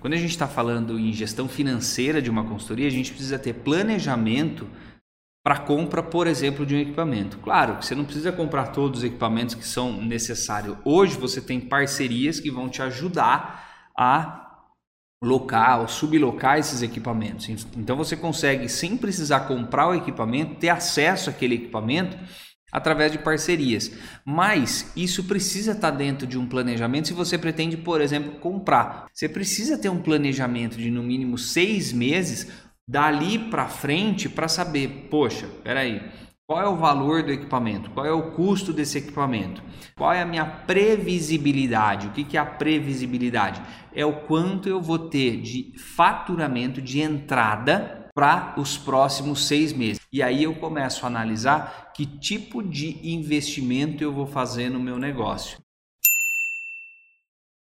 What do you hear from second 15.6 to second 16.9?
ou sublocar esses